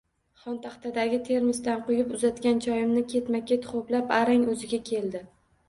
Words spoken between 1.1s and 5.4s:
termosdan quyib uzatgan choyimni ketma-ket ho‘plab, arang o‘ziga keldi